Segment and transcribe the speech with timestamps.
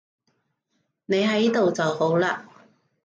[1.05, 2.41] 你喺度就好喇